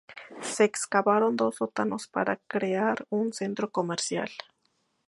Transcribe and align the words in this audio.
Se 0.51 0.63
excavaron 0.63 1.35
dos 1.35 1.57
sótanos 1.57 2.07
para 2.07 2.37
crear 2.47 3.05
un 3.11 3.33
centro 3.33 3.69
comercial. 3.69 4.31